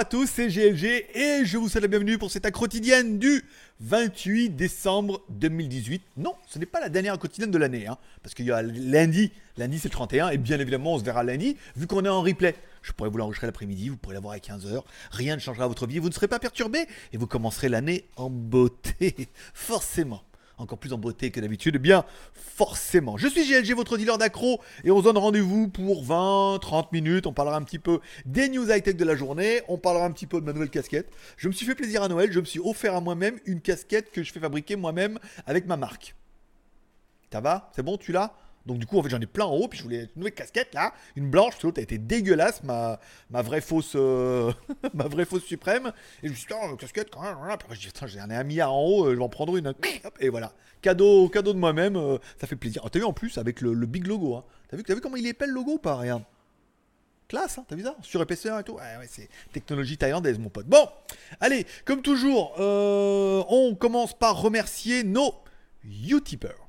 [0.00, 3.44] À tous, c'est GLG et je vous souhaite la bienvenue pour cette quotidienne du
[3.80, 6.00] 28 décembre 2018.
[6.16, 9.30] Non, ce n'est pas la dernière quotidienne de l'année, hein, parce qu'il y a lundi,
[9.58, 12.22] lundi c'est le 31, et bien évidemment on se verra lundi, vu qu'on est en
[12.22, 12.54] replay.
[12.80, 15.98] Je pourrais vous l'enregistrer l'après-midi, vous pourrez l'avoir à 15h, rien ne changera votre vie,
[15.98, 20.22] vous ne serez pas perturbé, et vous commencerez l'année en beauté, forcément
[20.60, 23.16] encore plus en beauté que d'habitude, eh bien forcément.
[23.16, 27.26] Je suis GLG, votre dealer d'accro, et on se donne rendez-vous pour 20-30 minutes.
[27.26, 30.26] On parlera un petit peu des news high-tech de la journée, on parlera un petit
[30.26, 31.10] peu de ma nouvelle casquette.
[31.36, 34.10] Je me suis fait plaisir à Noël, je me suis offert à moi-même une casquette
[34.10, 36.14] que je fais fabriquer moi-même avec ma marque.
[37.32, 37.70] Ça va?
[37.74, 38.32] C'est bon, tu l'as?
[38.66, 40.34] Donc du coup, en fait, j'en ai plein en haut, puis je voulais une nouvelle
[40.34, 44.52] casquette là, une blanche, l'autre a été dégueulasse, ma, ma vraie fausse, euh,
[44.94, 45.92] ma vraie fausse suprême.
[46.22, 47.36] Et je me suis dit, oh, casquette quand même.
[47.48, 49.72] Après, je dis, j'en ai un milliard en haut, euh, je vais en prendre une.
[50.20, 50.52] et voilà,
[50.82, 52.82] cadeau, cadeau de moi-même, euh, ça fait plaisir.
[52.84, 54.44] Oh, t'as vu en plus avec le, big logo, hein.
[54.68, 56.22] T'as vu, as vu comment il est épais le logo ou pas Regarde.
[57.28, 57.96] Classe, hein, t'as vu ça?
[58.02, 58.74] Sur épaisseur et tout.
[58.74, 60.66] Ouais, ouais, c'est technologie thaïlandaise, mon pote.
[60.66, 60.86] Bon,
[61.40, 65.34] allez, comme toujours, on commence par remercier nos
[65.84, 66.68] Utipers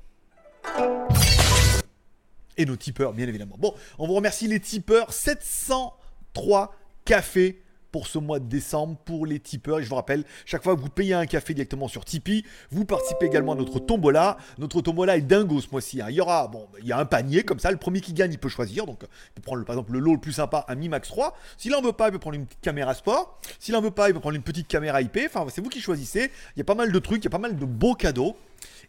[2.56, 3.56] et nos tipeurs, bien évidemment.
[3.58, 5.12] Bon, on vous remercie les tipeurs.
[5.12, 9.78] 703 cafés pour ce mois de décembre pour les tipeurs.
[9.78, 12.84] Et je vous rappelle, chaque fois que vous payez un café directement sur Tipeee, vous
[12.84, 14.38] participez également à notre tombola.
[14.58, 16.00] Notre tombola est dingo ce mois-ci.
[16.00, 16.06] Hein.
[16.08, 17.70] Il y aura, bon, il y a un panier comme ça.
[17.70, 18.86] Le premier qui gagne, il peut choisir.
[18.86, 21.36] Donc, il peut prendre par exemple le lot le plus sympa, un Mi Max 3.
[21.58, 23.38] S'il en veut pas, il peut prendre une caméra sport.
[23.58, 25.18] S'il en veut pas, il peut prendre une petite caméra IP.
[25.26, 26.30] Enfin, c'est vous qui choisissez.
[26.56, 28.36] Il y a pas mal de trucs, il y a pas mal de beaux cadeaux.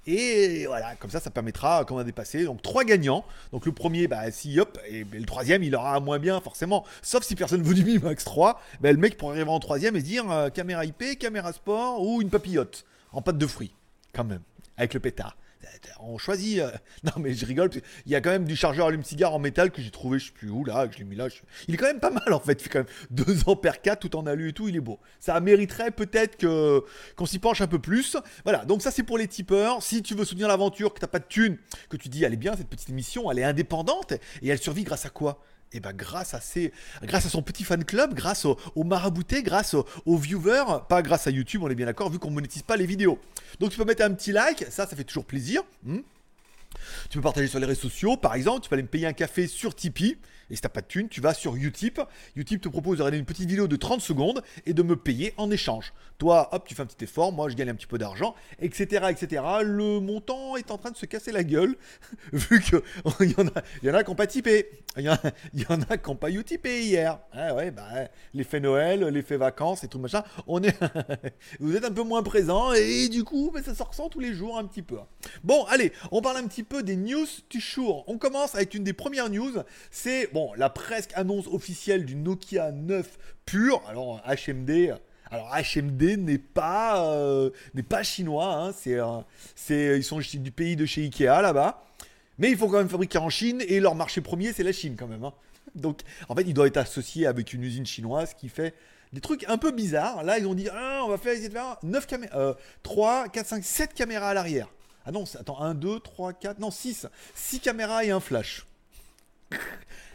[0.05, 3.23] Et voilà, comme ça, ça permettra, comme on a dépassé, donc trois gagnants.
[3.51, 6.85] Donc le premier, bah, si hop, et le troisième, il aura moins bien, forcément.
[7.01, 9.95] Sauf si personne veut du Mi Max 3, bah, le mec pourrait arriver en troisième
[9.95, 13.73] et dire euh, caméra IP, caméra sport ou une papillote en pâte de fruits,
[14.11, 14.41] quand même,
[14.77, 15.37] avec le pétard
[15.99, 16.59] on choisit.
[16.59, 16.71] Euh,
[17.03, 17.69] non, mais je rigole.
[18.05, 20.31] Il y a quand même du chargeur allume-cigare en métal que j'ai trouvé, je sais
[20.31, 21.27] plus où, là, que je l'ai mis là.
[21.67, 22.53] Il est quand même pas mal en fait.
[22.53, 24.67] Il fait quand même 2 ampères 4 tout en alu et tout.
[24.67, 24.99] Il est beau.
[25.19, 26.83] Ça mériterait peut-être que
[27.15, 28.17] qu'on s'y penche un peu plus.
[28.43, 29.81] Voilà, donc ça c'est pour les tipeurs.
[29.81, 31.57] Si tu veux soutenir l'aventure, que t'as pas de thune,
[31.89, 34.83] que tu dis elle est bien cette petite émission, elle est indépendante et elle survit
[34.83, 35.41] grâce à quoi?
[35.73, 36.71] Et ben grâce à ses,
[37.03, 39.75] grâce à son petit fan club, grâce aux au maraboutés, grâce
[40.05, 42.85] aux, viewers, pas grâce à YouTube, on est bien d'accord, vu qu'on monétise pas les
[42.85, 43.19] vidéos.
[43.59, 45.63] Donc tu peux mettre un petit like, ça, ça fait toujours plaisir.
[45.83, 45.99] Hmm.
[47.09, 49.13] Tu peux partager sur les réseaux sociaux, par exemple, tu peux aller me payer un
[49.13, 50.17] café sur Tipeee.
[50.53, 51.99] Et si t'as pas de thune, tu vas sur Utip.
[52.35, 55.33] Utip te propose de regarder une petite vidéo de 30 secondes et de me payer
[55.37, 55.93] en échange.
[56.19, 59.07] Toi, hop, tu fais un petit effort, moi je gagne un petit peu d'argent, etc.,
[59.09, 59.41] etc.
[59.63, 61.75] Le montant est en train de se casser la gueule,
[62.33, 62.83] vu que
[63.21, 64.69] il y en a, y en a qui n'ont pas typé.
[64.95, 67.17] Il y, en a, qui n'ont pas Utipé hier.
[67.31, 67.87] Ah ouais, bah,
[68.35, 70.23] l'effet Noël, l'effet vacances et tout machin.
[70.45, 70.77] On est,
[71.59, 74.35] vous êtes un peu moins présent et du coup, bah, ça se ressent tous les
[74.35, 74.97] jours un petit peu.
[75.43, 78.03] Bon, allez, on parle un petit peu des news du jour.
[78.05, 79.53] On commence avec une des premières news.
[79.89, 83.81] C'est bon, la presque annonce officielle du Nokia 9 pur.
[83.87, 84.93] Alors HMD.
[85.31, 88.53] Alors HMD n'est pas euh, n'est pas chinois.
[88.53, 88.71] Hein.
[89.55, 91.83] c'est ils sont du pays de chez Ikea là-bas.
[92.37, 94.95] Mais il faut quand même fabriquer en Chine et leur marché premier c'est la Chine
[94.97, 95.23] quand même.
[95.23, 95.33] Hein.
[95.75, 98.73] Donc en fait il doit être associé avec une usine chinoise qui fait
[99.11, 100.23] des trucs un peu bizarres.
[100.23, 101.35] Là ils ont dit ah, on va faire
[101.81, 104.67] 9 caméras, 3, 4, 5, 7 caméras à l'arrière.
[105.05, 107.07] Ah non, attends, 1, 2, 3, 4, non 6.
[107.35, 108.65] 6 caméras et un flash.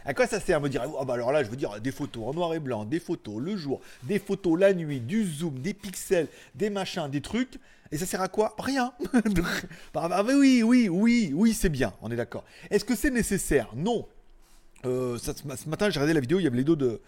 [0.09, 2.23] À quoi ça sert me dire ah bah alors là je veux dire des photos
[2.25, 5.75] en noir et blanc, des photos le jour, des photos la nuit, du zoom, des
[5.75, 7.59] pixels, des machins, des trucs.
[7.91, 8.55] Et ça sert à quoi?
[8.57, 8.91] Rien.
[9.93, 12.43] bah, bah, oui, oui, oui, oui, c'est bien, on est d'accord.
[12.71, 13.69] Est-ce que c'est nécessaire?
[13.75, 14.07] Non.
[14.87, 16.99] Euh, ce matin j'ai regardé la vidéo, il y avait les dos de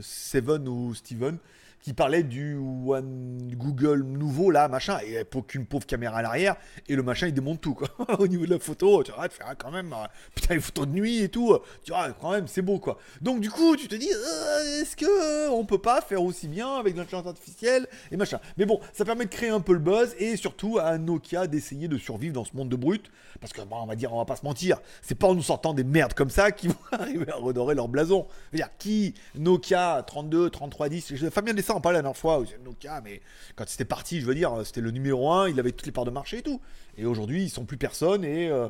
[0.00, 1.36] Seven ou Steven
[1.86, 6.56] qui parlait du One Google nouveau là, machin, et pour qu'une pauvre caméra à l'arrière,
[6.88, 7.88] et le machin il démonte tout quoi.
[8.18, 10.60] Au niveau de la photo, tu vois, tu fais ah, quand même, euh, putain les
[10.60, 12.98] photos de nuit et tout, tu vois, quand même c'est beau quoi.
[13.20, 16.74] Donc du coup tu te dis, euh, est-ce que on peut pas faire aussi bien
[16.74, 18.40] avec l'intelligence artificielle et machin.
[18.56, 21.86] Mais bon, ça permet de créer un peu le buzz et surtout à Nokia d'essayer
[21.86, 24.24] de survivre dans ce monde de brut, parce que bon, on va dire, on va
[24.24, 27.30] pas se mentir, c'est pas en nous sortant des merdes comme ça qui vont arriver
[27.30, 28.26] à redorer leur blason.
[28.50, 33.20] Je veux dire, qui Nokia 32, 33, 10, Fabien Pas la dernière fois, Nokia, mais
[33.54, 36.04] quand c'était parti, je veux dire, c'était le numéro 1, il avait toutes les parts
[36.04, 36.60] de marché et tout.
[36.96, 38.68] Et aujourd'hui, ils sont plus personne et euh,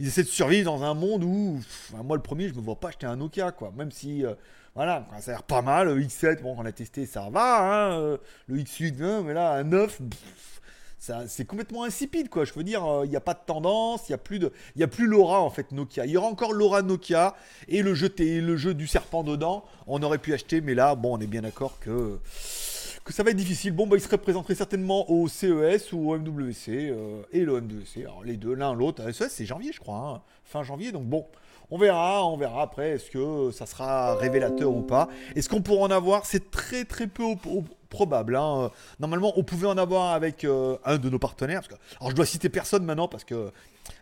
[0.00, 1.60] ils essaient de survivre dans un monde où,
[2.04, 3.72] moi le premier, je me vois pas acheter un Nokia, quoi.
[3.76, 4.34] Même si, euh,
[4.74, 5.88] voilà, ça a l'air pas mal.
[5.88, 7.60] Le X7, bon, on a testé, ça va.
[7.60, 8.16] Hein, euh,
[8.46, 10.00] le X8, mais là, un 9,
[10.98, 12.44] c'est complètement insipide quoi.
[12.44, 14.82] Je veux dire, il n'y a pas de tendance, il n'y a plus de, il
[14.82, 16.06] a plus l'aura en fait Nokia.
[16.06, 17.34] Il y aura encore l'aura Nokia
[17.68, 19.64] et le jeu, le jeu du serpent dedans.
[19.86, 22.18] On aurait pu acheter, mais là, bon, on est bien d'accord que
[23.08, 23.72] que ça va être difficile.
[23.72, 28.02] Bon, bah, il se représenterait certainement au CES ou au MWC euh, et le MWC.
[28.02, 29.02] Alors, les deux, l'un, l'autre.
[29.10, 29.96] CES, c'est janvier, je crois.
[29.96, 30.22] Hein.
[30.44, 30.92] Fin janvier.
[30.92, 31.26] Donc, bon,
[31.70, 35.08] On verra, on verra après, est-ce que ça sera révélateur ou pas.
[35.36, 36.26] Est-ce qu'on pourra en avoir?
[36.26, 37.24] C'est très très peu
[37.88, 38.36] probable.
[38.36, 38.70] Hein.
[39.00, 41.62] Normalement, on pouvait en avoir avec euh, un de nos partenaires.
[42.00, 43.50] alors, je dois citer personne maintenant parce que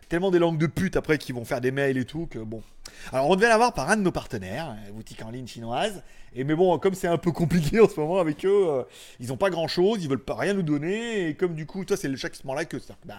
[0.09, 2.61] tellement des langues de pute après qui vont faire des mails et tout que bon.
[3.11, 6.03] Alors, on devait l'avoir par un de nos partenaires, boutique en ligne chinoise.
[6.33, 8.83] Et mais bon, comme c'est un peu compliqué en ce moment avec eux, euh,
[9.19, 11.27] ils n'ont pas grand chose, ils veulent pas rien nous donner.
[11.27, 12.95] Et comme du coup, toi, c'est le chaque là que ça.
[13.05, 13.15] Bah,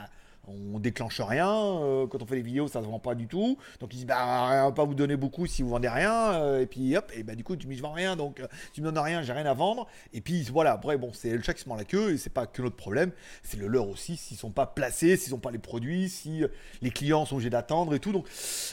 [0.48, 1.48] on déclenche rien.
[1.48, 3.58] Euh, quand on fait les vidéos, ça se vend pas du tout.
[3.80, 6.32] Donc ils disent bah on va pas vous donner beaucoup si vous vendez rien.
[6.34, 8.80] Euh, et puis hop, et bah du coup tu me vends rien, donc euh, tu
[8.80, 9.86] me donnes rien, j'ai rien à vendre.
[10.12, 12.30] Et puis voilà, après bon c'est le chat qui se mord la queue et c'est
[12.30, 13.12] pas que notre problème,
[13.42, 16.42] c'est le leur aussi s'ils sont pas placés, s'ils ont pas les produits, si
[16.82, 18.12] les clients sont obligés d'attendre et tout.
[18.12, 18.28] Donc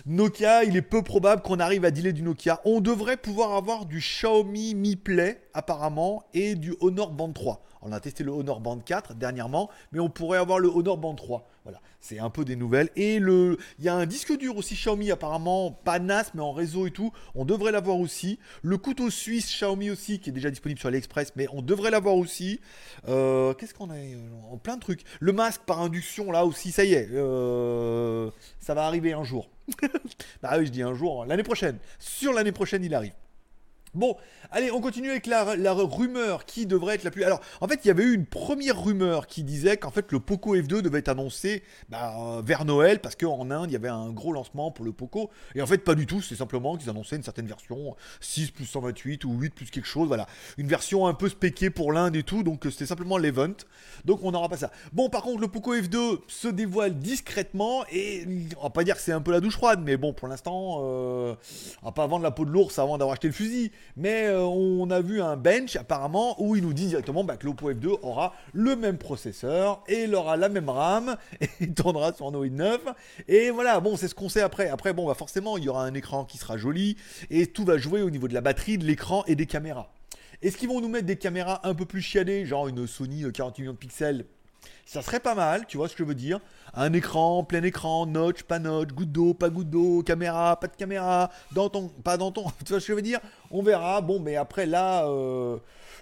[0.05, 2.61] Nokia, il est peu probable qu'on arrive à dealer du Nokia.
[2.65, 7.61] On devrait pouvoir avoir du Xiaomi Mi Play apparemment et du Honor Band 3.
[7.87, 11.13] On a testé le Honor Band 4 dernièrement, mais on pourrait avoir le Honor Band
[11.13, 11.47] 3.
[11.65, 12.91] Voilà, c'est un peu des nouvelles.
[12.95, 16.51] Et le, il y a un disque dur aussi Xiaomi apparemment, pas NAS mais en
[16.51, 17.11] réseau et tout.
[17.33, 18.37] On devrait l'avoir aussi.
[18.61, 22.17] Le couteau suisse Xiaomi aussi qui est déjà disponible sur AliExpress, mais on devrait l'avoir
[22.17, 22.59] aussi.
[23.07, 23.95] Euh, qu'est-ce qu'on a
[24.51, 25.01] En plein de trucs.
[25.19, 28.29] Le masque par induction là aussi, ça y est, euh,
[28.59, 29.49] ça va arriver un jour.
[30.43, 31.79] bah oui, je dis un jour, l'année prochaine.
[31.97, 33.13] Sur l'année prochaine, il arrive.
[33.95, 34.17] Bon,
[34.51, 35.43] allez, on continue avec la,
[35.73, 37.23] rumeur qui devrait être la plus.
[37.23, 40.19] Alors, en fait, il y avait eu une première rumeur qui disait qu'en fait le
[40.19, 44.11] Poco F2 devait être annoncé bah, vers Noël parce qu'en Inde il y avait un
[44.11, 45.29] gros lancement pour le Poco.
[45.55, 46.21] Et en fait, pas du tout.
[46.21, 50.07] C'est simplement qu'ils annonçaient une certaine version 6 plus 128 ou 8 plus quelque chose.
[50.07, 50.27] Voilà,
[50.57, 52.43] une version un peu spéquée pour l'Inde et tout.
[52.43, 53.53] Donc c'était simplement l'event.
[54.03, 54.71] Donc on n'aura pas ça.
[54.91, 58.27] Bon, par contre, le Poco F2 se dévoile discrètement et
[58.57, 60.81] on va pas dire que c'est un peu la douche froide, mais bon, pour l'instant,
[60.83, 61.35] euh,
[61.81, 63.71] on va pas vendre la peau de l'ours avant d'avoir acheté le fusil.
[63.97, 67.45] Mais euh, on a vu un bench apparemment où il nous dit directement bah, que
[67.45, 72.13] l'Oppo F2 aura le même processeur et il aura la même RAM et il tournera
[72.13, 72.81] sur Android 9.
[73.27, 74.69] Et voilà, bon, c'est ce qu'on sait après.
[74.69, 76.97] Après, bon, bah forcément, il y aura un écran qui sera joli
[77.29, 79.91] et tout va jouer au niveau de la batterie, de l'écran et des caméras.
[80.41, 83.61] Est-ce qu'ils vont nous mettre des caméras un peu plus chiadées, genre une Sony 48
[83.61, 84.25] millions de pixels
[84.85, 86.39] ça serait pas mal, tu vois ce que je veux dire
[86.73, 90.75] Un écran, plein écran, notch, pas notch, goutte d'eau, pas goutte d'eau, caméra, pas de
[90.75, 93.19] caméra, dans ton, pas dans ton, tu vois ce que je veux dire
[93.51, 95.57] On verra, bon, mais après là, euh,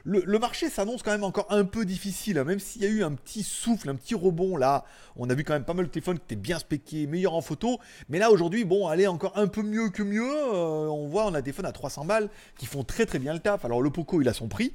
[0.05, 2.43] le, marché s'annonce quand même encore un peu difficile, hein.
[2.43, 4.83] même s'il y a eu un petit souffle, un petit rebond là.
[5.15, 7.41] On a vu quand même pas mal de téléphones qui étaient bien spéqués, meilleurs en
[7.41, 7.79] photo,
[8.09, 10.29] mais là aujourd'hui, bon, allez, encore un peu mieux que mieux.
[10.29, 13.33] Euh, on voit, on a des téléphones à 300 balles qui font très très bien
[13.33, 13.63] le taf.
[13.63, 14.73] Alors le Poco, il a son prix.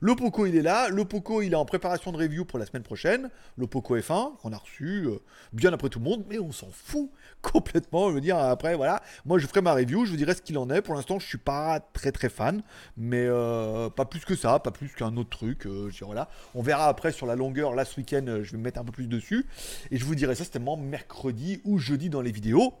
[0.00, 0.88] Le Poco, il est là.
[0.88, 3.30] Le Poco, il est en préparation de review pour la semaine prochaine.
[3.56, 5.18] Le Poco F1, qu'on a reçu euh,
[5.52, 7.10] bien après tout le monde, mais on s'en fout
[7.42, 8.08] complètement.
[8.10, 9.02] Je veux dire, après, voilà.
[9.24, 10.82] Moi, je ferai ma review, je vous dirai ce qu'il en est.
[10.82, 12.62] Pour l'instant, je suis pas très très fan,
[12.96, 15.66] mais euh, pas plus que ça, pas plus qu'un autre truc.
[15.66, 16.28] Euh, voilà.
[16.54, 17.74] On verra après sur la longueur.
[17.74, 19.46] Là, ce week-end, je vais me mettre un peu plus dessus.
[19.90, 22.72] Et je vous dirai ça certainement mercredi ou jeudi dans les vidéos.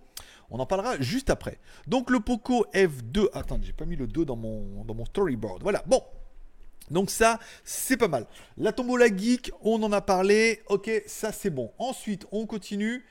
[0.50, 1.58] On en parlera juste après.
[1.86, 3.28] Donc le Poco F2.
[3.34, 5.62] Attends, j'ai pas mis le 2 dans mon, dans mon storyboard.
[5.62, 5.82] Voilà.
[5.86, 6.02] Bon,
[6.90, 8.26] donc ça, c'est pas mal.
[8.56, 10.62] La tombola geek, on en a parlé.
[10.68, 11.72] Ok, ça c'est bon.
[11.78, 13.04] Ensuite, on continue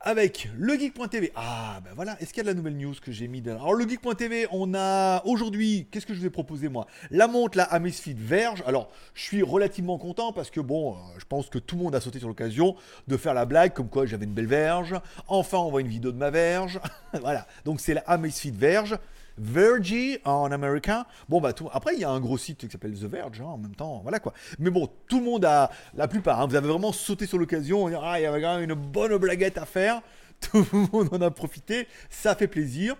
[0.00, 1.32] avec le geek.tv.
[1.34, 3.56] Ah, ben voilà, est-ce qu'il y a de la nouvelle news que j'ai mis dedans
[3.56, 6.86] Alors, le geek.tv, on a aujourd'hui, qu'est-ce que je vous ai proposé moi?
[7.10, 8.62] La montre, la Amazfit Verge.
[8.66, 11.94] Alors, je suis relativement content parce que bon, euh, je pense que tout le monde
[11.94, 12.76] a sauté sur l'occasion
[13.08, 14.94] de faire la blague comme quoi j'avais une belle verge.
[15.26, 16.78] Enfin, on voit une vidéo de ma verge.
[17.20, 18.96] voilà, donc c'est la Amazfit Verge.
[19.38, 21.06] Verge en américain.
[21.28, 21.68] Bon, bah, tout...
[21.72, 24.00] après, il y a un gros site qui s'appelle The Verge hein, en même temps.
[24.02, 24.32] Voilà quoi.
[24.58, 27.86] Mais bon, tout le monde a, la plupart, hein, vous avez vraiment sauté sur l'occasion.
[28.02, 30.02] Ah, il y avait quand même une bonne blaguette à faire.
[30.40, 31.88] Tout le monde en a profité.
[32.10, 32.96] Ça fait plaisir.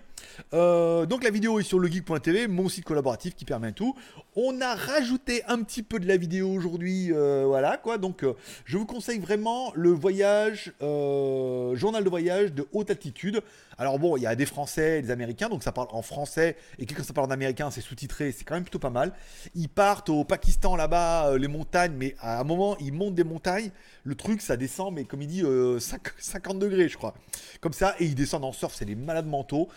[0.53, 3.95] Euh, donc la vidéo est sur legeek.tv, mon site collaboratif qui permet tout.
[4.35, 7.97] On a rajouté un petit peu de la vidéo aujourd'hui, euh, voilà quoi.
[7.97, 8.33] Donc euh,
[8.65, 13.41] je vous conseille vraiment le voyage, journal de voyage de haute altitude.
[13.79, 16.55] Alors bon, il y a des Français et des Américains, donc ça parle en français
[16.79, 19.13] et quand ça parle en américain, c'est sous-titré, c'est quand même plutôt pas mal.
[19.53, 23.71] Ils partent au Pakistan là-bas, les montagnes, mais à un moment ils montent des montagnes.
[24.03, 25.43] Le truc, ça descend, mais comme il dit,
[25.79, 27.13] 50 degrés, je crois.
[27.59, 29.67] Comme ça, et ils descendent en surf, c'est des malades mentaux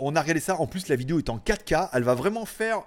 [0.00, 0.60] on a regardé ça.
[0.60, 1.90] En plus, la vidéo est en 4K.
[1.92, 2.82] Elle va vraiment faire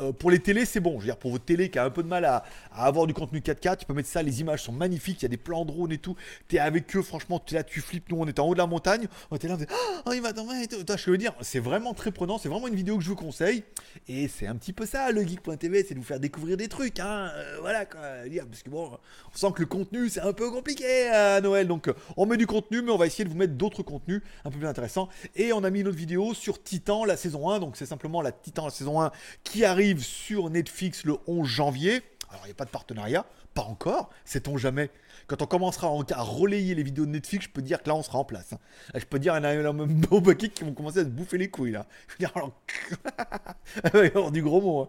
[0.00, 0.94] euh, pour les télés, c'est bon.
[0.94, 3.14] Je veux dire, pour votre télé qui a un peu de mal à, avoir du
[3.14, 4.22] contenu 4K, tu peux mettre ça.
[4.22, 5.22] Les images sont magnifiques.
[5.22, 6.16] Il y a des plans drone et tout.
[6.48, 8.10] Tu es avec eux, franchement, tu là, tu flippes.
[8.10, 9.08] Nous, on est en haut de la montagne.
[9.30, 10.54] On était là, on oh, il va tomber.
[10.70, 12.38] Je veux dire, c'est vraiment très prenant.
[12.38, 13.64] C'est vraiment une vidéo que je vous conseille.
[14.08, 17.00] Et c'est un petit peu ça, le geek.tv, c'est de vous faire découvrir des trucs.
[17.00, 17.30] Hein.
[17.34, 18.00] Euh, voilà, quoi.
[18.48, 18.90] Parce que bon,
[19.32, 21.66] on sent que le contenu, c'est un peu compliqué à Noël.
[21.66, 24.50] Donc, on met du contenu, mais on va essayer de vous mettre d'autres contenus un
[24.50, 25.08] peu plus intéressants.
[25.34, 27.58] Et on a mis une autre vidéo sur Titan, la saison 1.
[27.58, 29.10] Donc, c'est simplement la Titan, la saison 1
[29.42, 32.02] qui arrive sur Netflix le 11 janvier.
[32.30, 34.90] Alors, il n'y a pas de partenariat, pas encore, sait-on jamais.
[35.26, 38.02] Quand on commencera à relayer les vidéos de Netflix, je peux dire que là, on
[38.02, 38.52] sera en place.
[38.52, 38.58] Hein.
[38.94, 41.08] Je peux dire, il y en a même beau paquet qui vont commencer à se
[41.08, 41.86] bouffer les couilles, là.
[42.08, 44.30] Je veux dire, alors...
[44.32, 44.82] du gros mot.
[44.82, 44.88] Hein.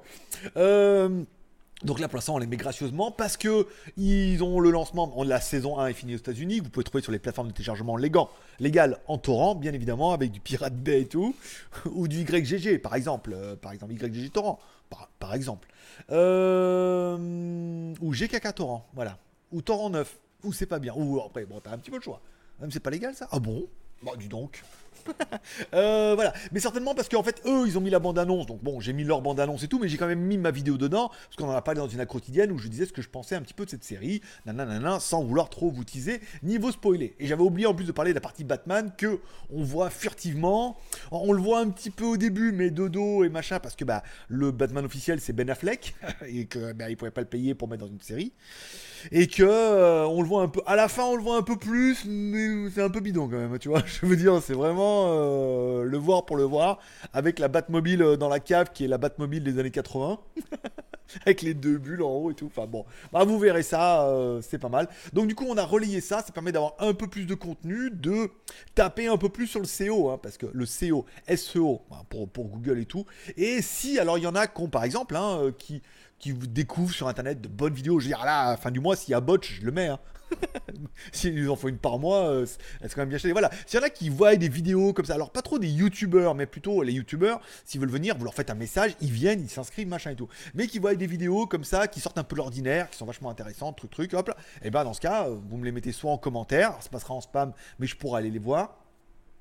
[0.57, 1.23] Euh...
[1.83, 3.65] Donc là, pour l'instant, on les met gracieusement parce que
[3.95, 5.13] ils ont le lancement.
[5.23, 6.59] La saison 1 est finie aux États-Unis.
[6.59, 10.41] Vous pouvez trouver sur les plateformes de téléchargement légal en torrent, bien évidemment, avec du
[10.41, 11.35] Pirate Bay et tout,
[11.85, 13.31] ou du YGG, par exemple.
[13.33, 14.59] Euh, par exemple, YGG torrent,
[15.19, 15.67] par, exemple.
[16.11, 19.17] Euh, ou GKK torrent, voilà.
[19.51, 20.93] Ou torrent 9, ou c'est pas bien.
[20.95, 22.21] Ou après, bon, t'as un petit peu le choix.
[22.59, 23.67] Même c'est pas légal ça Ah bon?
[24.03, 24.63] Bah, dis donc.
[25.73, 28.45] Euh, voilà, mais certainement parce qu'en fait, eux, ils ont mis la bande-annonce.
[28.45, 30.77] Donc bon, j'ai mis leur bande-annonce et tout, mais j'ai quand même mis ma vidéo
[30.77, 33.09] dedans, parce qu'on en a parlé dans une quotidienne où je disais ce que je
[33.09, 37.15] pensais un petit peu de cette série, nanana, sans vouloir trop vous teaser, niveau spoiler.
[37.19, 39.19] Et j'avais oublié en plus de parler de la partie Batman que
[39.51, 40.77] on voit furtivement.
[41.11, 44.03] On le voit un petit peu au début, mais dodo et machin, parce que bah,
[44.27, 45.95] le Batman officiel c'est Ben Affleck,
[46.27, 48.33] et que bah, il pouvait pas le payer pour mettre dans une série.
[49.11, 50.61] Et que euh, on le voit un peu.
[50.65, 53.37] À la fin, on le voit un peu plus, mais c'est un peu bidon quand
[53.37, 53.83] même, tu vois.
[53.85, 56.79] Je veux dire, c'est vraiment euh, le voir pour le voir,
[57.13, 60.19] avec la Batmobile euh, dans la cave qui est la Batmobile des années 80,
[61.25, 62.47] avec les deux bulles en haut et tout.
[62.47, 64.87] Enfin bon, bah, vous verrez ça, euh, c'est pas mal.
[65.13, 67.91] Donc du coup, on a relayé ça, ça permet d'avoir un peu plus de contenu,
[67.91, 68.29] de
[68.75, 71.05] taper un peu plus sur le SEO, hein, parce que le SEO,
[71.35, 73.05] SEO, bah, pour, Google et tout.
[73.37, 75.81] Et si, alors il y en a qui par exemple, hein, qui
[76.19, 77.99] qui découvrent sur internet de bonnes vidéos.
[77.99, 79.71] Je veux dire, là, à la fin du mois, s'il y a bot, je le
[79.71, 79.87] mets.
[79.87, 79.99] Hein.
[81.11, 83.31] S'ils nous en font une par mois, euh, c'est quand même bien cher.
[83.31, 83.49] Voilà.
[83.65, 86.35] S'il y en a qui voient des vidéos comme ça, alors pas trop des youtubeurs,
[86.35, 89.49] mais plutôt les youtubeurs, s'ils veulent venir, vous leur faites un message, ils viennent, ils
[89.49, 90.27] s'inscrivent, machin et tout.
[90.53, 93.29] Mais qui voient des vidéos comme ça, qui sortent un peu l'ordinaire, qui sont vachement
[93.29, 94.35] intéressantes, truc, truc, hop là.
[94.61, 97.13] Et eh ben dans ce cas, vous me les mettez soit en commentaire, ça passera
[97.13, 98.75] en spam, mais je pourrai aller les voir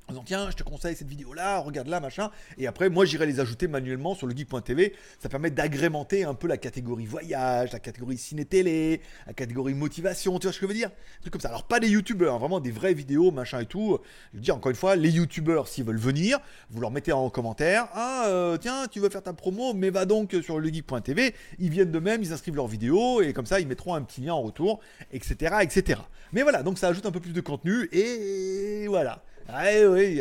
[0.09, 2.31] en disant tiens je te conseille cette vidéo là regarde là machin.
[2.57, 6.49] Et après moi j'irai les ajouter manuellement sur le geek.tv ça permet d'agrémenter un peu
[6.49, 10.69] la catégorie voyage la catégorie ciné télé la catégorie motivation tu vois ce que je
[10.69, 10.91] veux dire?
[11.21, 11.49] Trucs comme ça.
[11.49, 13.99] Alors pas des youtubeurs hein, vraiment des vraies vidéos machin et tout.
[14.33, 16.39] Je veux dire encore une fois les youtubeurs s'ils veulent venir
[16.71, 20.07] vous leur mettez en commentaire ah euh, tiens tu veux faire ta promo mais va
[20.07, 23.61] donc sur le geek.tv ils viennent de même ils inscrivent leurs vidéos et comme ça
[23.61, 24.81] ils mettront un petit lien en retour
[25.13, 26.01] etc etc
[26.33, 30.21] mais voilà donc ça ajoute un peu plus de contenu et voilà ah oui,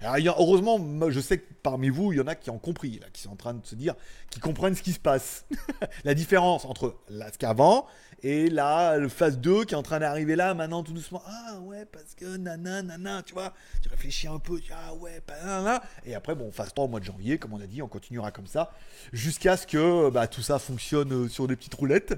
[0.00, 0.78] Alors, heureusement,
[1.10, 3.30] je sais que parmi vous, il y en a qui ont compris, là, qui sont
[3.30, 3.94] en train de se dire,
[4.30, 5.46] qui comprennent ce qui se passe.
[6.04, 7.86] la différence entre là, ce qu'avant
[8.22, 11.22] et là, le phase 2 qui est en train d'arriver là, maintenant tout doucement.
[11.26, 15.22] Ah ouais, parce que nana, nana, tu vois, tu réfléchis un peu, tu ah ouais,
[15.44, 15.82] nana.
[16.04, 18.32] Et après, bon, phase 3 au mois de janvier, comme on a dit, on continuera
[18.32, 18.72] comme ça,
[19.12, 22.14] jusqu'à ce que bah, tout ça fonctionne euh, sur des petites roulettes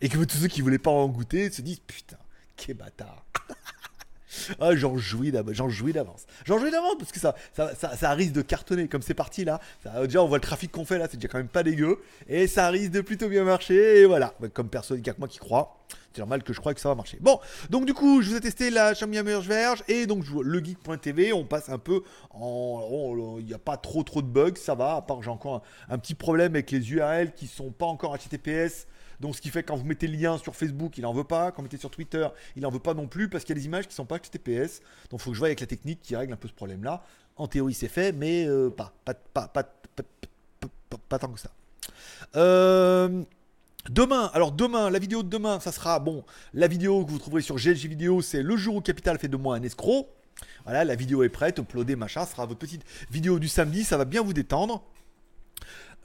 [0.00, 2.18] et que tous ceux qui voulaient pas en goûter se disent, putain,
[2.56, 3.26] quel bâtard.
[4.60, 5.54] Ah, j'en jouis d'avance.
[5.54, 6.96] J'en jouis d'avance.
[6.98, 9.60] Parce que ça, ça, risque de cartonner comme c'est parti là.
[9.82, 11.98] Ça, déjà, on voit le trafic qu'on fait là, c'est déjà quand même pas dégueu.
[12.28, 14.00] Et ça risque de plutôt bien marcher.
[14.00, 14.34] Et voilà.
[14.52, 15.78] Comme personne, il a que moi qui croit.
[16.12, 17.18] C'est normal que je crois que ça va marcher.
[17.20, 17.38] Bon,
[17.68, 21.34] donc du coup, je vous ai testé la Champion Verge et donc le geek.tv.
[21.34, 23.36] On passe un peu en.
[23.38, 24.94] Il n'y a pas trop trop de bugs, ça va.
[24.94, 28.16] À part j'ai encore un, un, petit problème avec les URL qui sont pas encore
[28.16, 28.86] HTTPS
[29.20, 31.24] donc ce qui fait que quand vous mettez le lien sur Facebook, il n'en veut
[31.24, 31.50] pas.
[31.50, 33.60] Quand vous mettez sur Twitter, il n'en veut pas non plus parce qu'il y a
[33.60, 34.80] des images qui ne sont pas HTTPS.
[35.10, 37.02] Donc il faut que je voie avec la technique qui règle un peu ce problème-là.
[37.36, 39.62] En théorie, c'est fait, mais euh, pas, pas, pas, pas,
[41.08, 41.50] pas, tant que ça.
[42.34, 43.22] Euh,
[43.90, 46.24] demain, alors demain, la vidéo de demain, ça sera bon.
[46.54, 49.36] La vidéo que vous trouverez sur GLG Vidéo, c'est le jour où Capital fait de
[49.36, 50.08] moi un escroc.
[50.64, 52.24] Voilà, la vidéo est prête, uploadée, machin.
[52.24, 54.82] Ce sera votre petite vidéo du samedi, ça va bien vous détendre.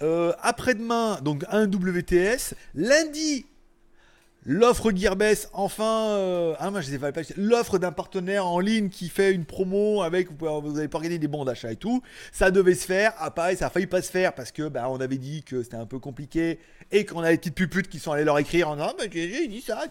[0.01, 2.55] Euh, après-demain, donc un WTS.
[2.74, 3.46] Lundi,
[4.46, 9.10] l'offre Gearbest, enfin, euh, ah, moi, je sais pas, l'offre d'un partenaire en ligne qui
[9.10, 12.01] fait une promo avec, vous, n'avez pas gagné des bons d'achat et tout.
[12.31, 13.13] Ça devait se faire.
[13.20, 15.62] Ah, pareil, ça a failli pas se faire parce que, bah, on avait dit que
[15.62, 16.60] c'était un peu compliqué
[16.91, 19.05] et qu'on a des petites puputes qui sont allées leur écrire en disant, ah, bah,
[19.12, 19.84] j'ai dit ça,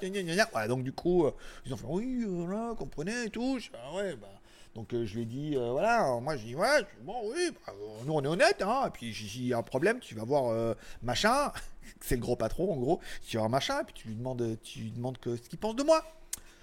[0.52, 1.30] voilà, donc du coup, euh,
[1.66, 3.58] ils ont fait, oui, voilà, comprenez et tout.
[3.74, 4.39] Ah, ouais, bah.
[4.74, 7.72] Donc euh, je lui ai dit, euh, voilà, moi je dis, ouais, bon, oui, bah,
[8.06, 11.52] nous on est honnête, hein, et puis a un problème, tu vas voir euh, machin,
[12.00, 14.56] c'est le gros patron en gros, tu vas voir machin, et puis tu lui demandes,
[14.62, 16.04] tu lui demandes que, ce qu'il pense de moi.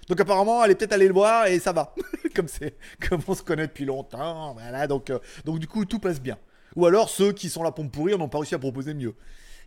[0.08, 1.94] Donc apparemment, elle est peut-être allée le voir et ça va.
[2.34, 4.86] comme c'est, comme on se connaît depuis longtemps, voilà.
[4.86, 5.12] Donc,
[5.44, 6.38] donc du coup, tout passe bien.
[6.76, 9.14] Ou alors ceux qui sont là pour me pourrir n'ont pas réussi à proposer mieux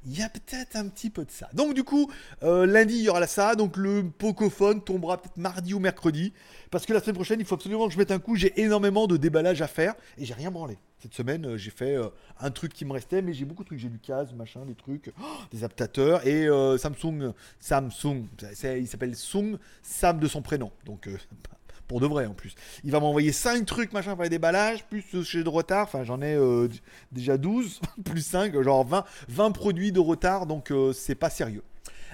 [0.06, 1.50] il y a peut-être un petit peu de ça.
[1.54, 2.12] Donc du coup,
[2.44, 3.56] euh, lundi, il y aura ça.
[3.56, 6.34] Donc le Pocophone tombera peut-être mardi ou mercredi.
[6.72, 8.36] Parce que la semaine prochaine, il faut absolument que je mette un coup.
[8.36, 9.94] J'ai énormément de déballage à faire.
[10.18, 10.78] Et j'ai rien branlé.
[11.00, 13.22] Cette semaine, euh, j'ai fait euh, un truc qui me restait.
[13.22, 13.80] Mais j'ai beaucoup de trucs.
[13.80, 15.12] J'ai du CAS, machin, des trucs.
[15.22, 16.26] Oh, des adaptateurs.
[16.26, 17.34] Et Samsung.
[17.60, 18.26] Samsung.
[18.64, 20.72] Il s'appelle Sung Sam de son prénom.
[20.86, 21.10] Donc
[21.92, 22.56] pour de vrai en plus.
[22.86, 25.84] Il va m'envoyer 5 trucs, machin, pour les déballages, plus chez de retard.
[25.84, 26.70] Enfin, j'en ai euh,
[27.12, 31.64] déjà 12, plus 5, genre 20, 20 produits de retard, donc euh, c'est pas sérieux.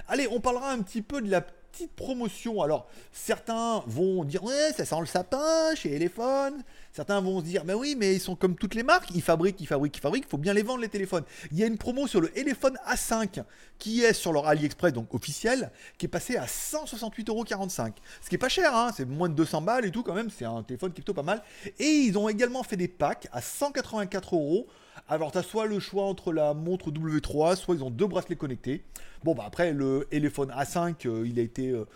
[0.08, 2.62] Allez, on parlera un petit peu de la petite promotion.
[2.62, 6.62] Alors, certains vont dire ouais, ça sent le sapin chez Elephone.
[6.92, 9.60] Certains vont se dire mais oui, mais ils sont comme toutes les marques, ils fabriquent,
[9.60, 10.24] ils fabriquent, ils fabriquent.
[10.26, 11.24] Il faut bien les vendre les téléphones.
[11.52, 13.42] Il y a une promo sur le Elephone A5
[13.78, 17.92] qui est sur leur AliExpress donc officiel, qui est passé à 168,45€.
[18.20, 20.30] Ce qui est pas cher, hein, c'est moins de 200 balles et tout quand même.
[20.30, 21.42] C'est un téléphone qui est plutôt pas mal.
[21.78, 24.66] Et ils ont également fait des packs à 184 euros
[25.10, 28.36] alors, tu as soit le choix entre la montre W3, soit ils ont deux bracelets
[28.36, 28.84] connectés.
[29.24, 31.70] Bon, bah après, le téléphone A5, euh, il a été.
[31.70, 31.86] Euh,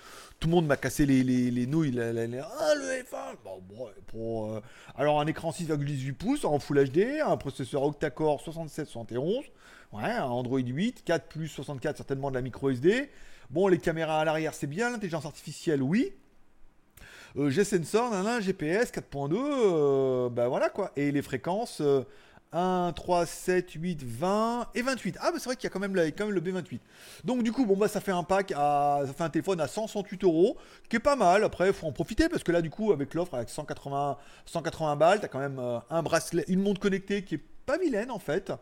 [0.40, 1.94] tout le monde m'a cassé les, les, nouilles.
[1.98, 4.62] ah, le F1 bon, pour, euh,
[4.96, 9.44] Alors, un écran 6,18 pouces en Full HD, un processeur octa-core 6771,
[9.92, 13.10] ouais, un Android 8, 4 plus 64, certainement de la micro SD.
[13.50, 14.90] Bon, les caméras à l'arrière, c'est bien.
[14.90, 16.14] L'intelligence artificielle, oui.
[17.36, 20.92] G-Sensor, GPS 4.2, bah voilà quoi.
[20.96, 21.82] Et les fréquences.
[22.52, 25.18] 1, 3, 7, 8, 20 et 28.
[25.20, 26.80] Ah, bah c'est vrai qu'il y a quand même, le, quand même le B28.
[27.24, 29.68] Donc, du coup, bon, bah ça fait un pack, à, ça fait un téléphone à
[29.68, 30.56] 168 euros,
[30.88, 31.44] qui est pas mal.
[31.44, 34.96] Après, il faut en profiter parce que là, du coup, avec l'offre, avec 180, 180
[34.96, 38.18] balles, t'as quand même euh, un bracelet, une montre connectée qui est pas vilaine en
[38.18, 38.52] fait,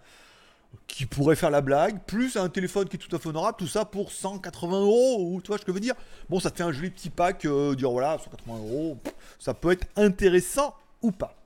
[0.87, 3.66] qui pourrait faire la blague, plus un téléphone qui est tout à fait honorable, tout
[3.66, 5.94] ça pour 180 euros, ou tu vois ce que je veux dire
[6.28, 8.99] Bon, ça te fait un joli petit pack, euh, dire voilà, 180 euros,
[9.38, 11.39] ça peut être intéressant ou pas.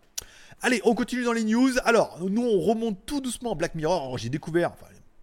[0.63, 1.73] Allez, on continue dans les news.
[1.85, 4.19] Alors, nous, on remonte tout doucement Black Mirror.
[4.19, 4.73] J'ai découvert,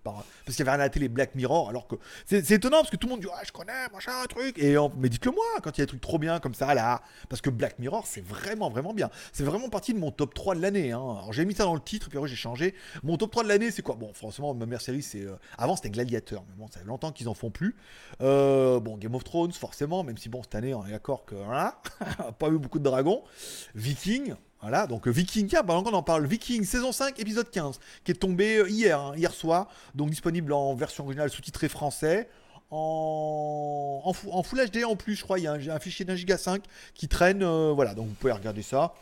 [0.04, 1.96] parce qu'il y avait rien à la télé Black Mirror, alors que
[2.26, 4.58] c'est étonnant parce que tout le monde dit ah je connais machin un truc.
[4.58, 7.02] Et mais dites-le moi quand il y a des trucs trop bien comme ça là.
[7.30, 9.10] Parce que Black Mirror c'est vraiment vraiment bien.
[9.32, 11.00] C'est vraiment partie de mon top 3 de l'année hein.
[11.00, 12.74] alors j'ai mis ça dans le titre puis après j'ai changé.
[13.04, 13.96] Mon top 3 de l'année c'est quoi?
[13.96, 17.12] Bon franchement ma meilleure série c'est euh, avant c'était Gladiator mais bon ça fait longtemps
[17.12, 17.76] qu'ils en font plus.
[18.22, 21.36] Euh, bon Game of Thrones forcément même si bon cette année on est d'accord que
[21.46, 21.80] voilà
[22.40, 23.24] pas eu beaucoup de dragons.
[23.76, 27.80] Viking voilà, donc euh, Viking, tiens, pendant qu'on en parle, Viking, saison 5, épisode 15,
[28.04, 32.30] qui est tombé euh, hier, hein, hier soir, donc disponible en version originale sous-titré français,
[32.70, 36.38] en, en, Full HD en plus, je crois, il y a un, fichier d'un giga
[36.38, 38.94] 5 qui traîne, euh, voilà, donc vous pouvez regarder ça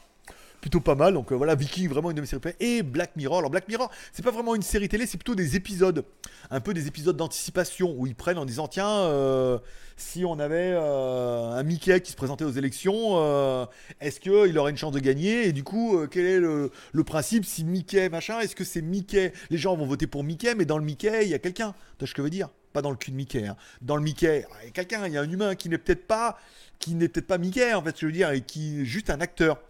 [0.62, 1.14] plutôt pas mal.
[1.14, 2.42] Donc voilà, Viking, vraiment une de mes séries.
[2.60, 3.40] Et Black Mirror.
[3.40, 6.04] Alors Black Mirror, c'est pas vraiment une série télé, c'est plutôt des épisodes.
[6.52, 9.60] Un peu des épisodes d'anticipation où ils prennent en disant tiens,
[10.00, 13.66] si on avait euh, un Mickey qui se présentait aux élections, euh,
[14.00, 15.48] est-ce qu'il aurait une chance de gagner?
[15.48, 16.72] Et du coup, euh, quel est le,
[17.04, 17.46] principe?
[17.46, 19.34] Si Mickey, machin, est-ce que c'est Mickey?
[19.50, 21.74] Les gens vont voter pour Mickey, mais dans le Mickey, il y a quelqu'un.
[21.98, 22.50] Tu vois ce que je veux dire?
[22.74, 23.48] Pas dans le cul de Mickey.
[23.48, 23.56] Hein.
[23.82, 26.08] Dans le Mickey, il y a quelqu'un, il y a un humain qui n'est peut-être
[26.08, 26.38] pas
[26.80, 29.20] qui n'est peut-être pas Mickey en fait, je veux dire, et qui est juste un
[29.20, 29.62] acteur.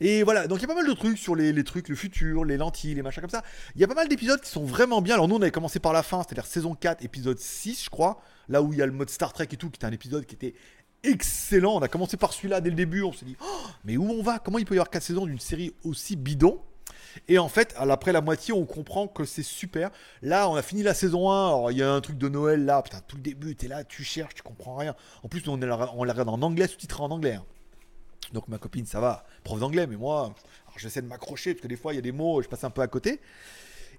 [0.00, 2.44] Et voilà, donc il y a pas mal de trucs sur les, trucs, le futur,
[2.44, 3.42] les lentilles, les machins comme ça.
[3.74, 5.14] Il y a pas mal d'épisodes qui sont vraiment bien.
[5.14, 8.22] Alors nous, on avait commencé par la fin, c'est-à-dire saison 4, épisode 6, je crois
[8.48, 10.26] là où il y a le mode Star Trek et tout, qui était un épisode
[10.26, 10.54] qui était
[11.02, 11.76] excellent.
[11.76, 14.22] On a commencé par celui-là dès le début, on s'est dit, oh, mais où on
[14.22, 14.38] va?
[14.38, 16.60] Comment il peut y avoir 4 saisons d'une série aussi bidon?
[17.28, 19.90] Et en fait, après la moitié, on comprend que c'est super.
[20.22, 21.46] Là, on a fini la saison 1.
[21.48, 22.82] Alors, il y a un truc de Noël là.
[22.82, 24.94] Putain, tout le début, t'es là, tu cherches, tu comprends rien.
[25.22, 27.34] En plus, on, la regarde en anglais, sous-titré en anglais.
[27.34, 27.44] Hein.
[28.32, 30.34] Donc, ma copine, ça va, prof d'anglais, mais moi,
[30.76, 32.70] j'essaie de m'accrocher parce que des fois, il y a des mots, je passe un
[32.70, 33.20] peu à côté.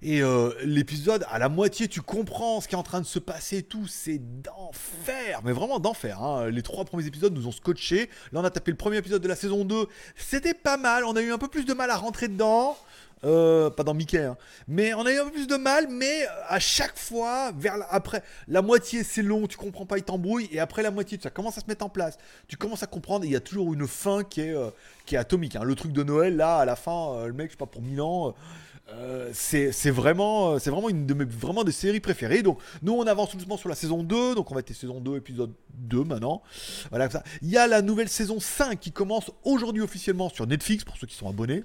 [0.02, 3.18] Et euh, l'épisode, à la moitié, tu comprends ce qui est en train de se
[3.18, 3.86] passer tout.
[3.86, 6.22] C'est d'enfer, mais vraiment d'enfer.
[6.22, 6.50] Hein.
[6.50, 8.10] Les trois premiers épisodes nous ont scotché.
[8.32, 9.86] Là, on a tapé le premier épisode de la saison 2.
[10.16, 11.04] C'était pas mal.
[11.04, 12.76] On a eu un peu plus de mal à rentrer dedans.
[13.24, 14.36] Euh, pas dans Mickey, hein.
[14.68, 18.22] mais on a eu un peu plus de mal, mais à chaque fois, vers après
[18.48, 21.56] la moitié c'est long, tu comprends pas, il t'embrouille, et après la moitié ça commence
[21.56, 24.24] à se mettre en place, tu commences à comprendre, il y a toujours une fin
[24.24, 24.70] qui est, euh,
[25.06, 25.56] qui est atomique.
[25.56, 25.64] Hein.
[25.64, 27.82] Le truc de Noël, là, à la fin, le mec, je sais pas, pour
[28.90, 32.42] euh, c'est vraiment, euh, c'est vraiment une de mes vraiment des séries préférées.
[32.42, 34.34] Donc, nous, on avance doucement sur la saison 2.
[34.34, 36.42] Donc, on va être saison 2, épisode 2 maintenant.
[36.90, 37.22] Voilà, ça.
[37.40, 41.06] Il y a la nouvelle saison 5 qui commence aujourd'hui officiellement sur Netflix pour ceux
[41.06, 41.64] qui sont abonnés.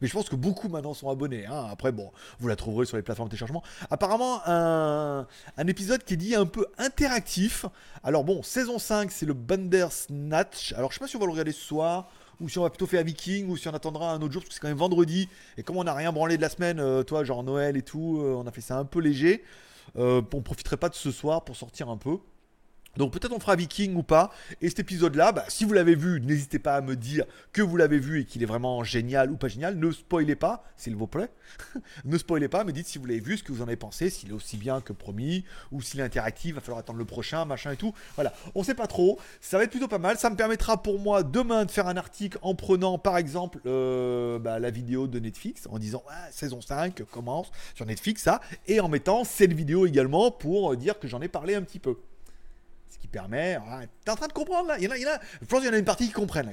[0.00, 1.46] Mais je pense que beaucoup maintenant sont abonnés.
[1.46, 1.66] Hein.
[1.70, 3.62] Après, bon, vous la trouverez sur les plateformes de téléchargement.
[3.90, 7.66] Apparemment, un, un épisode qui est dit un peu interactif.
[8.02, 10.72] Alors, bon, saison 5, c'est le Bandersnatch.
[10.72, 12.08] Alors, je sais pas si on va le regarder ce soir
[12.40, 14.48] ou si on va plutôt faire Viking, ou si on attendra un autre jour, parce
[14.48, 17.02] que c'est quand même vendredi, et comme on n'a rien branlé de la semaine, euh,
[17.02, 19.44] toi, genre Noël et tout, euh, on a fait ça un peu léger,
[19.96, 22.18] euh, on profiterait pas de ce soir pour sortir un peu.
[22.96, 24.30] Donc peut-être on fera Viking ou pas.
[24.60, 27.76] Et cet épisode-là, bah, si vous l'avez vu, n'hésitez pas à me dire que vous
[27.76, 29.78] l'avez vu et qu'il est vraiment génial ou pas génial.
[29.78, 31.30] Ne spoilez pas, s'il vous plaît.
[32.04, 34.10] ne spoilez pas, mais dites si vous l'avez vu, ce que vous en avez pensé,
[34.10, 37.44] s'il est aussi bien que promis, ou s'il est interactif, va falloir attendre le prochain,
[37.44, 37.94] machin et tout.
[38.16, 39.18] Voilà, on sait pas trop.
[39.40, 40.18] Ça va être plutôt pas mal.
[40.18, 44.38] Ça me permettra pour moi demain de faire un article en prenant par exemple euh,
[44.38, 48.88] bah, la vidéo de Netflix, en disant saison 5 commence sur Netflix, ça, et en
[48.88, 51.96] mettant cette vidéo également pour dire que j'en ai parlé un petit peu
[52.98, 53.58] qui permet.
[53.68, 55.20] Ah, t'es en train de comprendre là Il y en a, il y en a.
[55.40, 56.52] Je pense qu'il y en a une partie qui comprennent là.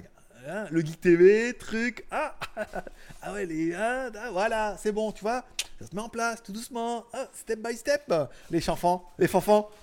[0.50, 2.06] Hein, le Geek TV, truc.
[2.10, 2.36] Ah,
[3.21, 3.73] ah ouais, les.
[3.73, 5.43] Ah, ah, voilà, c'est bon, tu vois.
[5.80, 7.06] Ça se met en place tout doucement.
[7.34, 8.13] step by step.
[8.50, 9.69] Les chanfants, les fanfans.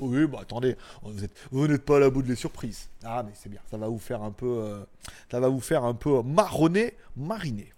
[0.00, 2.88] Oui, bah attendez, vous êtes, vous n'êtes pas à la bout des surprises.
[3.04, 4.84] Ah, mais c'est bien, ça va vous faire un peu, euh,
[5.30, 7.72] ça va vous faire un peu marronner, mariner.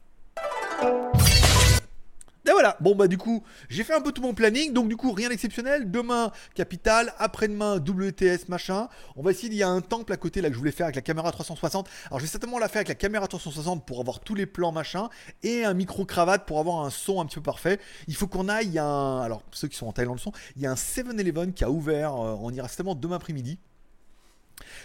[2.64, 5.12] Voilà, bon bah du coup, j'ai fait un peu tout mon planning, donc du coup,
[5.12, 5.90] rien d'exceptionnel.
[5.90, 8.88] Demain, Capital, après-demain, WTS, machin.
[9.16, 10.86] On va essayer, il y a un temple à côté là que je voulais faire
[10.86, 11.86] avec la caméra 360.
[12.06, 14.72] Alors je vais certainement la faire avec la caméra 360 pour avoir tous les plans,
[14.72, 15.10] machin,
[15.42, 17.78] et un micro-cravate pour avoir un son un petit peu parfait.
[18.08, 19.20] Il faut qu'on aille, il y a un...
[19.20, 21.70] Alors, ceux qui sont en Thaïlande le son, il y a un 7-Eleven qui a
[21.70, 23.58] ouvert, euh, on ira certainement demain après-midi.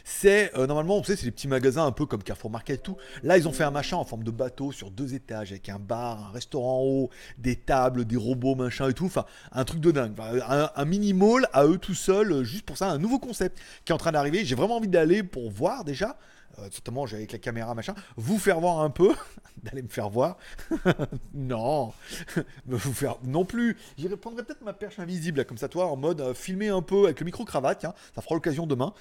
[0.04, 2.82] C'est euh, normalement, vous savez, c'est des petits magasins un peu comme Carrefour Market et
[2.82, 2.98] tout.
[3.24, 5.80] Là, ils ont fait un machin en forme de bateau sur deux étages avec un
[5.80, 9.06] bar, un restaurant en haut, des tables, des robots, machin et tout.
[9.06, 10.14] Enfin, un truc de dingue.
[10.20, 13.92] un, mini mall à eux tout seuls, euh, juste pour ça, un nouveau concept qui
[13.92, 14.46] est en train d'arriver.
[14.46, 16.18] J'ai vraiment envie d'aller pour voir déjà.
[16.58, 19.14] Euh, notamment avec la caméra machin, vous faire voir un peu,
[19.64, 20.38] d'aller me faire voir.
[21.34, 21.94] non,
[22.66, 23.78] vous faire non plus.
[23.98, 27.20] J'y prendrais peut-être ma perche invisible comme ça, toi, en mode filmer un peu avec
[27.20, 27.80] le micro cravate.
[27.80, 28.94] Tiens, ça fera l'occasion demain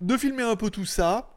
[0.00, 1.28] de filmer un peu tout ça,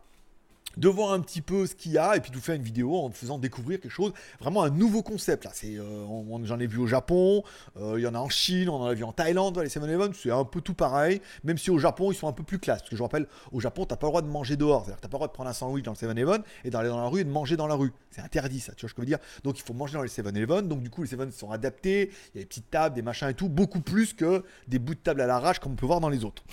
[0.77, 2.63] de voir un petit peu ce qu'il y a et puis de vous faire une
[2.63, 5.51] vidéo en faisant découvrir quelque chose, vraiment un nouveau concept là.
[5.53, 6.05] C'est, euh,
[6.43, 7.43] j'en ai vu au Japon,
[7.77, 10.13] euh, il y en a en Chine, on en a vu en Thaïlande, les 7-Eleven,
[10.13, 12.79] c'est un peu tout pareil, même si au Japon ils sont un peu plus classe.
[12.79, 15.07] Parce que je rappelle, au Japon t'as pas le droit de manger dehors, c'est-à-dire t'as
[15.07, 17.21] pas le droit de prendre un sandwich dans le 7-Eleven et d'aller dans la rue
[17.21, 17.91] et de manger dans la rue.
[18.11, 19.19] C'est interdit ça, tu vois ce que je veux dire.
[19.43, 22.37] Donc il faut manger dans les 7-Eleven, donc du coup les 7 sont adaptés, il
[22.37, 24.99] y a des petites tables, des machins et tout, beaucoup plus que des bouts de
[24.99, 26.43] table à l'arrache comme on peut voir dans les autres.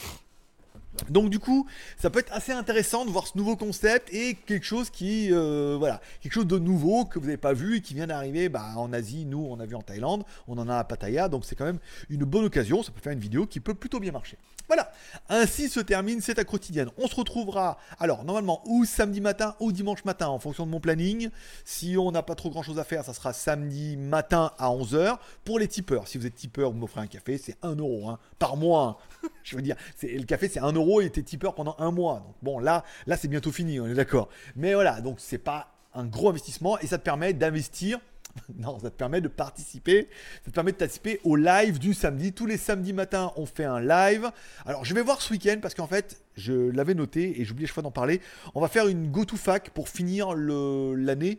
[1.11, 1.67] Donc du coup,
[1.99, 5.77] ça peut être assez intéressant de voir ce nouveau concept et quelque chose qui, euh,
[5.79, 8.73] voilà, quelque chose de nouveau que vous n'avez pas vu et qui vient d'arriver bah,
[8.77, 9.25] en Asie.
[9.27, 11.79] Nous, on a vu en Thaïlande, on en a à Pattaya, donc c'est quand même
[12.11, 12.83] une bonne occasion.
[12.83, 14.39] Ça peut faire une vidéo qui peut plutôt bien marcher.
[14.69, 14.91] Voilà,
[15.29, 16.91] ainsi se termine cette quotidienne.
[16.99, 20.81] On se retrouvera, alors normalement, ou samedi matin ou dimanche matin en fonction de mon
[20.81, 21.31] planning.
[21.65, 25.19] Si on n'a pas trop grand chose à faire, ça sera samedi matin à 11h.
[25.45, 28.19] Pour les tipeurs, si vous êtes tipeur, vous m'offrez un café, c'est 1 euro hein,
[28.41, 28.99] par mois.
[29.47, 32.21] Je veux dire, le café c'est 1 euro et t'es tipeur pendant un mois.
[32.27, 34.29] Donc bon, là, là c'est bientôt fini, on est d'accord.
[34.57, 38.01] Mais voilà, donc c'est pas un gros investissement et ça te permet d'investir
[38.59, 40.09] non, ça te permet de participer.
[40.45, 42.33] Ça te permet de participer au live du samedi.
[42.33, 44.31] Tous les samedis matins, on fait un live.
[44.65, 47.75] Alors, je vais voir ce week-end parce qu'en fait, je l'avais noté et j'oublie chaque
[47.75, 48.21] fois d'en parler.
[48.55, 51.39] On va faire une go-to-fac pour finir l'année.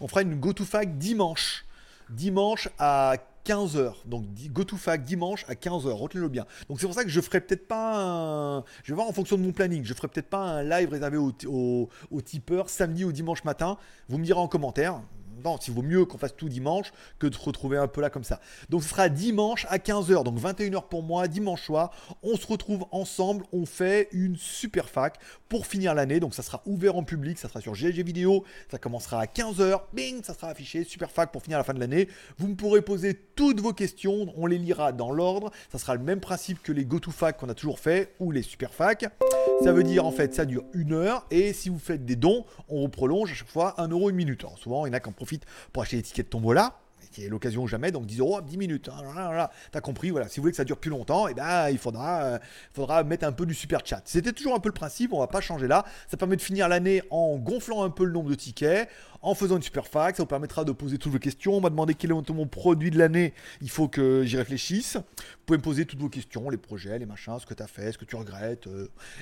[0.00, 1.64] On fera une go-to-fac dimanche.
[2.10, 3.16] Dimanche à
[3.48, 3.94] 15h.
[4.04, 5.88] Donc go-to-fac dimanche à 15h.
[5.88, 6.44] Retenez-le bien.
[6.68, 8.64] Donc c'est pour ça que je ferai peut-être pas un...
[8.84, 9.84] Je vais voir en fonction de mon planning.
[9.84, 13.78] Je ferai peut-être pas un live réservé aux, aux tipeurs samedi ou dimanche matin.
[14.08, 15.00] Vous me direz en commentaire
[15.44, 18.10] non, il vaut mieux qu'on fasse tout dimanche que de se retrouver un peu là
[18.10, 18.40] comme ça.
[18.68, 21.90] Donc ce sera dimanche à 15h, donc 21h pour moi, dimanche soir.
[22.22, 26.20] On se retrouve ensemble, on fait une super fac pour finir l'année.
[26.20, 29.80] Donc ça sera ouvert en public, ça sera sur GG Vidéo, ça commencera à 15h,
[29.92, 32.08] bing, ça sera affiché, super fac pour finir la fin de l'année.
[32.38, 35.50] Vous me pourrez poser toutes vos questions, on les lira dans l'ordre.
[35.70, 38.72] Ça sera le même principe que les go-to-fac qu'on a toujours fait ou les super
[38.72, 39.06] fac.
[39.64, 42.44] Ça veut dire en fait ça dure une heure et si vous faites des dons,
[42.68, 44.44] on vous prolonge à chaque fois 1 euro une minute.
[44.56, 45.00] Souvent il y en a
[45.72, 48.88] pour acheter l'étiquette de tombola qui est l'occasion jamais, donc 10 euros, 10 minutes.
[48.88, 50.28] Hein, T'as compris, voilà.
[50.28, 52.38] Si vous voulez que ça dure plus longtemps, et eh ben, il faudra, euh,
[52.72, 54.02] faudra mettre un peu du super chat.
[54.04, 55.84] C'était toujours un peu le principe, on va pas changer là.
[56.10, 58.88] Ça permet de finir l'année en gonflant un peu le nombre de tickets,
[59.22, 60.16] en faisant une super fac.
[60.16, 61.54] Ça vous permettra de poser toutes vos questions.
[61.54, 63.34] On m'a demandé quel est mon produit de l'année.
[63.60, 64.98] Il faut que j'y réfléchisse.
[65.48, 67.66] Vous pouvez me poser toutes vos questions, les projets, les machins, ce que tu as
[67.66, 68.68] fait, ce que tu regrettes,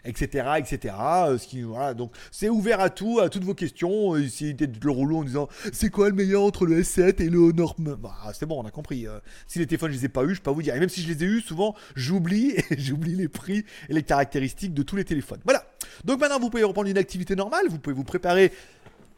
[0.05, 0.95] etc., euh, etc.
[0.99, 4.17] Euh, ce qui, voilà, donc c'est ouvert à tout, à toutes vos questions.
[4.17, 7.39] Essayez d'être le rouleau en disant c'est quoi le meilleur entre le S7 et le
[7.39, 9.07] Honor bah, C'est bon, on a compris.
[9.07, 9.21] Euh.
[9.47, 10.75] si les téléphones je les ai pas eu, je peux pas vous dire.
[10.75, 14.75] Et même si je les ai eu, souvent j'oublie j'oublie les prix et les caractéristiques
[14.75, 15.43] de tous les téléphones.
[15.45, 15.65] Voilà.
[16.05, 17.67] Donc maintenant vous pouvez reprendre une activité normale.
[17.71, 18.51] Vous pouvez vous préparer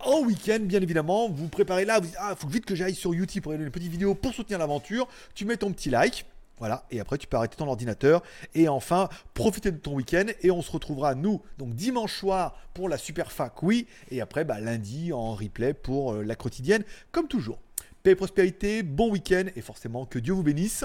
[0.00, 1.30] en week-end, bien évidemment.
[1.30, 3.72] Vous, préparez là, vous dites, ah, faut vite que j'aille sur YouTube pour regarder une
[3.72, 5.08] petite vidéo pour soutenir l'aventure.
[5.34, 6.26] Tu mets ton petit like.
[6.58, 8.22] Voilà, et après tu peux arrêter ton ordinateur.
[8.54, 10.26] Et enfin, profiter de ton week-end.
[10.42, 13.86] Et on se retrouvera, nous, donc dimanche soir pour la super fac, oui.
[14.10, 17.58] Et après, bah, lundi en replay pour euh, la quotidienne, comme toujours.
[18.02, 20.84] Paix et prospérité, bon week-end et forcément que Dieu vous bénisse.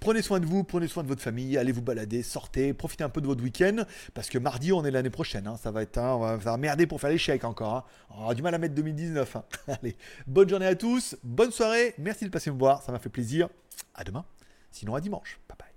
[0.00, 3.08] Prenez soin de vous, prenez soin de votre famille, allez vous balader, sortez, profitez un
[3.08, 5.48] peu de votre week-end, parce que mardi, on est l'année prochaine.
[5.48, 5.56] Hein.
[5.56, 7.74] ça va être, un, on va merder pour faire l'échec encore.
[7.74, 7.84] Hein.
[8.10, 9.36] On aura du mal à mettre 2019.
[9.36, 9.44] Hein.
[9.82, 13.08] allez, bonne journée à tous, bonne soirée, merci de passer me voir, ça m'a fait
[13.08, 13.48] plaisir.
[13.94, 14.24] À demain,
[14.70, 15.38] sinon à dimanche.
[15.48, 15.68] Bye bye.